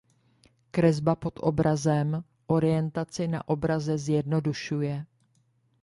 [0.71, 2.17] Kresba pod obrazem
[2.47, 5.05] orientaci na obraze zjednodušuje.